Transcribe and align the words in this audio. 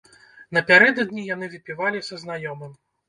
Напярэдадні 0.57 1.25
яны 1.27 1.49
выпівалі 1.53 2.03
са 2.09 2.15
знаёмым. 2.25 2.73